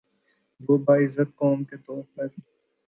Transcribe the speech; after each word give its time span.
وہ 0.61 0.77
باعزت 0.77 1.35
قوم 1.35 1.63
کے 1.63 1.77
طور 1.77 2.03
پہ 2.15 2.21